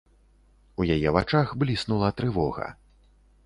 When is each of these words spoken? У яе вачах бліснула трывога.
У 0.79 0.87
яе 0.95 1.09
вачах 1.19 1.47
бліснула 1.65 2.13
трывога. 2.23 2.67